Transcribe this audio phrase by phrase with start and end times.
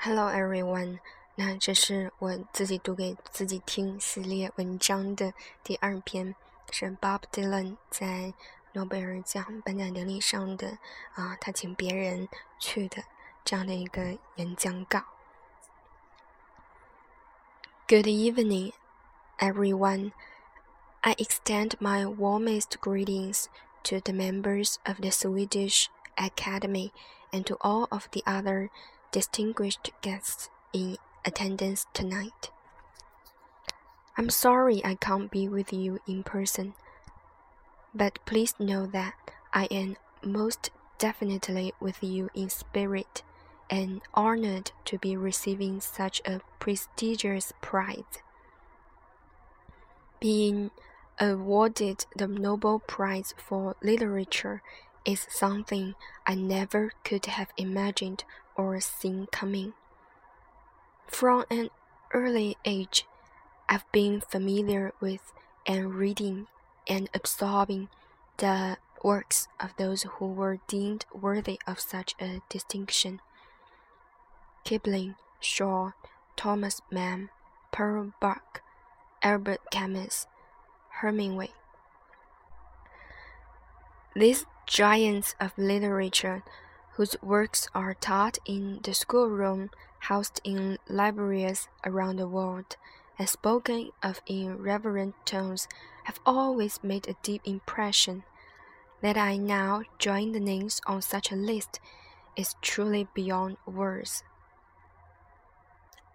[0.00, 1.00] Hello everyone，
[1.34, 5.32] 那这是我自己读给自己听系列文章的
[5.62, 6.34] 第二篇，
[6.70, 8.32] 是 Bob Dylan 在
[8.72, 10.78] 诺贝尔奖颁奖典礼上的
[11.14, 12.28] 啊，他请别人
[12.58, 13.02] 去的
[13.44, 15.02] 这样的一个演讲稿。
[17.88, 18.72] Good evening,
[19.38, 20.12] everyone.
[21.00, 23.46] I extend my warmest greetings
[23.84, 26.90] to the members of the Swedish Academy
[27.30, 28.70] and to all of the other
[29.11, 32.49] distinguished guests in attendance tonight.
[34.17, 36.73] I'm sorry I can't be with you in person,
[37.93, 39.13] but please know that
[39.53, 43.23] I am most definitely with you in spirit
[43.69, 48.19] and honored to be receiving such a prestigious prize.
[50.19, 50.71] Being
[51.19, 54.61] awarded the Nobel Prize for Literature
[55.05, 58.23] is something I never could have imagined
[58.55, 59.73] or seen coming.
[61.07, 61.69] From an
[62.13, 63.05] early age,
[63.67, 65.33] I've been familiar with
[65.65, 66.47] and reading
[66.87, 67.89] and absorbing
[68.37, 73.19] the works of those who were deemed worthy of such a distinction.
[74.63, 75.91] Kipling, Shaw,
[76.35, 77.29] Thomas Mann,
[77.71, 78.61] Pearl Buck,
[79.23, 80.27] Albert Camus,
[81.01, 81.49] Hemingway.
[84.15, 86.43] These giants of literature
[86.93, 92.75] whose works are taught in the schoolroom, housed in libraries around the world,
[93.17, 95.67] and spoken of in reverent tones,
[96.05, 98.23] have always made a deep impression.
[99.01, 101.79] That I now join the names on such a list
[102.35, 104.23] is truly beyond words.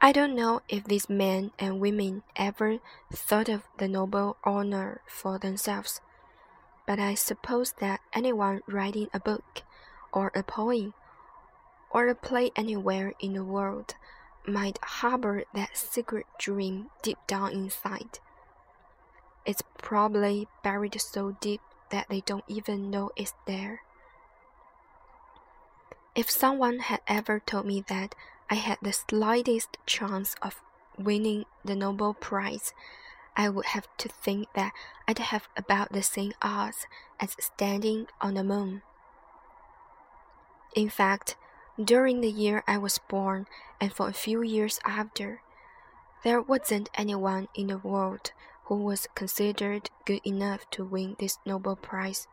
[0.00, 2.78] I don't know if these men and women ever
[3.10, 6.02] thought of the Nobel honor for themselves,
[6.86, 9.62] but I suppose that anyone writing a book
[10.12, 10.94] or a poem,
[11.90, 13.94] or a play anywhere in the world,
[14.46, 18.18] might harbor that secret dream deep down inside.
[19.46, 23.82] It's probably buried so deep that they don't even know it's there.
[26.14, 28.14] If someone had ever told me that
[28.48, 30.62] I had the slightest chance of
[30.98, 32.72] winning the Nobel Prize,
[33.36, 34.72] I would have to think that
[35.08, 36.86] I'd have about the same odds
[37.20, 38.82] as standing on the moon.
[40.74, 41.36] In fact,
[41.82, 43.46] during the year I was born
[43.80, 45.42] and for a few years after,
[46.22, 48.32] there wasn't anyone in the world
[48.64, 52.26] who was considered good enough to win this Nobel Prize.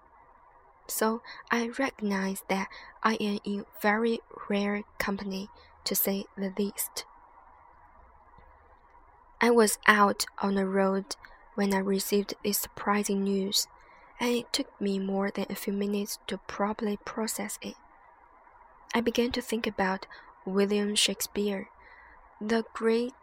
[0.88, 2.68] So I recognize that
[3.04, 4.20] I am in very
[4.50, 5.50] rare company,
[5.86, 7.06] to say the least.
[9.44, 11.16] I was out on the road
[11.56, 13.68] when I received this surprising news,
[14.20, 17.74] and it took me more than a few minutes to properly process it.
[18.94, 20.06] I began to think about
[20.46, 21.70] William Shakespeare,
[22.40, 23.16] the great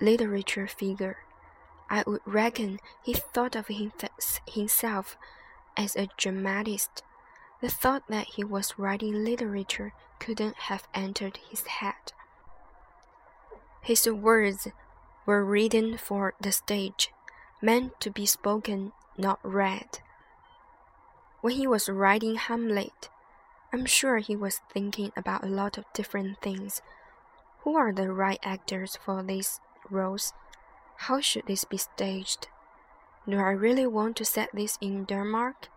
[0.00, 1.18] literature figure.
[1.88, 5.16] I would reckon he thought of himself
[5.76, 7.04] as a dramatist.
[7.60, 12.12] The thought that he was writing literature couldn't have entered his head.
[13.80, 14.66] His words
[15.26, 17.12] were written for the stage,
[17.60, 20.00] meant to be spoken, not read.
[21.40, 23.08] When he was writing Hamlet,
[23.72, 26.82] I'm sure he was thinking about a lot of different things.
[27.60, 30.32] Who are the right actors for these roles?
[30.96, 32.48] How should this be staged?
[33.28, 35.68] Do I really want to set this in Denmark?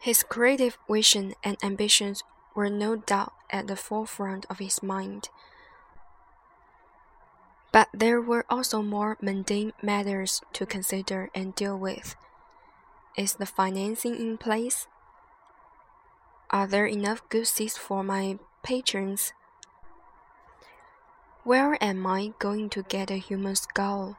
[0.00, 2.24] His creative vision and ambitions
[2.54, 5.28] were no doubt at the forefront of his mind.
[7.72, 12.16] But there were also more mundane matters to consider and deal with.
[13.16, 14.86] Is the financing in place?
[16.50, 19.32] Are there enough good seats for my patrons?
[21.44, 24.18] Where am I going to get a human skull?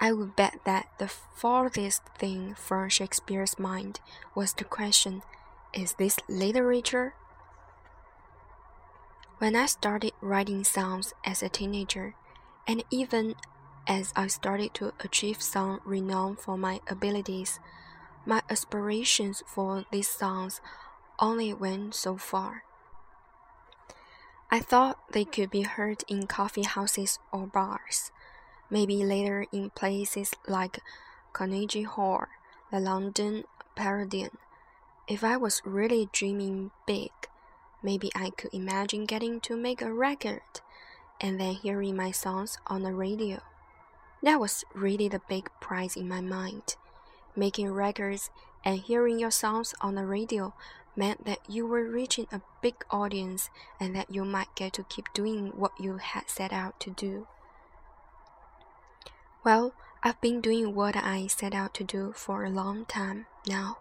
[0.00, 4.00] I would bet that the farthest thing from Shakespeare's mind
[4.34, 5.22] was the question
[5.74, 7.14] Is this literature?
[9.38, 12.14] When I started writing songs as a teenager,
[12.70, 13.34] and even
[13.88, 17.58] as I started to achieve some renown for my abilities,
[18.24, 20.60] my aspirations for these songs
[21.18, 22.62] only went so far.
[24.52, 28.12] I thought they could be heard in coffee houses or bars,
[28.70, 30.78] maybe later in places like
[31.32, 32.26] Carnegie Hall,
[32.70, 33.42] the London
[33.74, 34.38] Palladium.
[35.08, 37.10] If I was really dreaming big,
[37.82, 40.62] maybe I could imagine getting to make a record
[41.20, 43.40] and then hearing my songs on the radio.
[44.22, 46.76] That was really the big prize in my mind.
[47.36, 48.30] Making records
[48.64, 50.54] and hearing your songs on the radio
[50.96, 55.12] meant that you were reaching a big audience and that you might get to keep
[55.14, 57.26] doing what you had set out to do.
[59.44, 59.72] Well,
[60.02, 63.78] I've been doing what I set out to do for a long time now.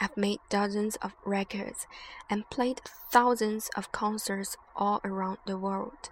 [0.00, 1.86] I've made dozens of records
[2.30, 6.10] and played thousands of concerts all around the world.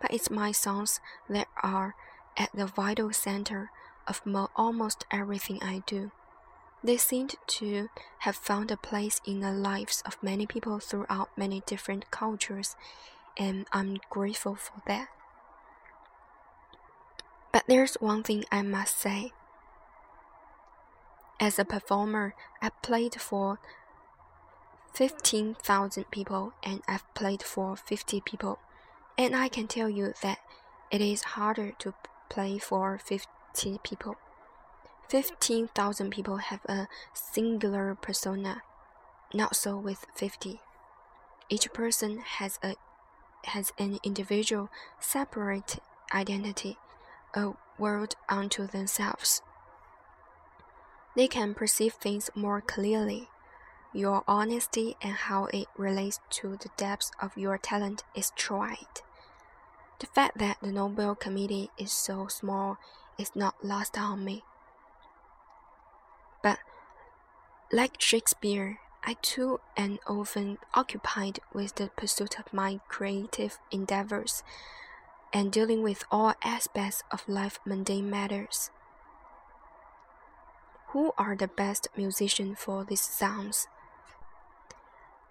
[0.00, 1.94] But it's my songs that are
[2.36, 3.70] at the vital center
[4.06, 4.22] of
[4.54, 6.10] almost everything I do.
[6.84, 7.88] They seemed to
[8.20, 12.76] have found a place in the lives of many people throughout many different cultures,
[13.36, 15.08] and I'm grateful for that.
[17.52, 19.32] But there's one thing I must say.
[21.40, 23.58] As a performer, I played for
[24.92, 28.58] 15,000 people and I've played for 50 people.
[29.18, 30.38] And I can tell you that
[30.90, 31.94] it is harder to
[32.28, 34.16] play for 50 people.
[35.08, 38.62] 15,000 people have a singular persona,
[39.32, 40.60] not so with 50.
[41.48, 42.74] Each person has a
[43.44, 44.68] has an individual
[44.98, 45.78] separate
[46.12, 46.76] identity,
[47.32, 49.40] a world unto themselves.
[51.14, 53.28] They can perceive things more clearly.
[53.92, 59.00] Your honesty and how it relates to the depths of your talent is tried.
[59.98, 62.78] The fact that the Nobel Committee is so small
[63.18, 64.44] is not lost on me.
[66.42, 66.58] But
[67.72, 74.42] like Shakespeare, I too am often occupied with the pursuit of my creative endeavors
[75.32, 78.70] and dealing with all aspects of life mundane matters.
[80.88, 83.68] Who are the best musicians for these sounds?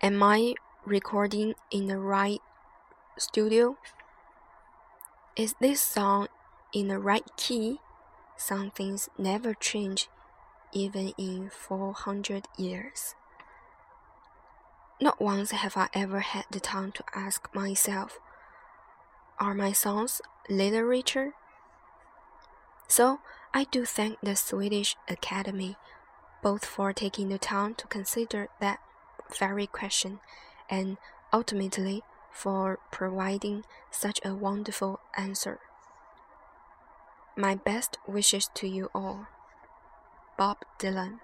[0.02, 2.42] Am I recording in the right
[3.18, 3.78] studio?
[5.36, 6.30] Is this song
[6.72, 7.80] in the right key?
[8.38, 10.08] Some things never change,
[10.72, 13.16] even in 400 years.
[15.02, 18.18] Not once have I ever had the time to ask myself,
[19.38, 21.34] are my songs literature?
[22.88, 23.20] So
[23.54, 25.76] I do thank the Swedish Academy
[26.42, 28.80] both for taking the time to consider that
[29.38, 30.22] very question
[30.70, 30.96] and
[31.34, 32.04] ultimately
[32.36, 35.60] for providing such a wonderful answer.
[37.36, 39.26] My best wishes to you all.
[40.38, 41.20] Bob Dylan。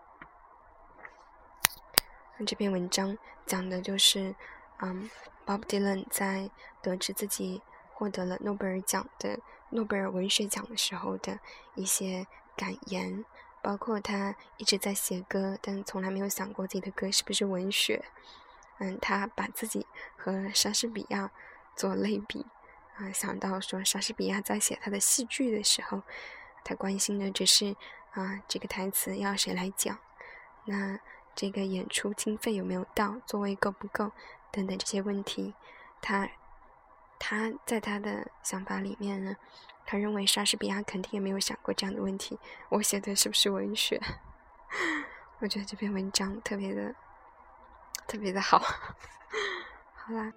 [2.46, 4.36] 这篇文章讲的就是，
[4.80, 5.10] 嗯
[5.46, 6.50] ，Bob Dylan 在
[6.81, 7.62] 得知自己
[7.94, 11.40] 获得了诺贝尔奖的诺贝尔文学奖的时候的
[11.75, 12.25] 一些
[12.56, 13.24] 感言，
[13.62, 18.04] 包括他一直在写歌，但从来没有想过自己的歌是不是文学。
[18.80, 19.86] 嗯，他把自己
[20.16, 21.32] 和莎士比亚
[21.76, 22.46] 做类比，
[22.96, 26.02] 啊，想到说莎士比亚在写他的戏剧的时候，
[26.64, 27.76] 他关心的只是
[28.12, 29.98] 啊这个台词要谁来讲，
[30.66, 31.00] 那
[31.36, 34.12] 这个演出经费有没有到，座位够不够
[34.52, 35.54] 等等这些问题，
[36.02, 36.30] 他。
[37.24, 39.38] 他在他的想法里面呢，
[39.86, 42.40] 他认为莎士比亚肯定也没有想过这样的问题。
[42.70, 44.02] 我写的是不是文学？
[45.38, 46.96] 我觉得这篇文章特别的
[48.12, 48.60] 特别的好。
[49.96, 50.34] 好啦。